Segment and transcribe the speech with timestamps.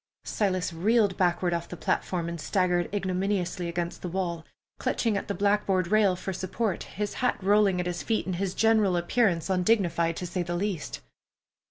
[0.23, 4.43] Silas reeled backward off the platform, and staggered ignominiously against the wall,
[4.79, 8.55] clutching at the blackboard rail for support, his hat rolling at his feet, and his
[8.55, 11.01] general appearance undignified, to say the least.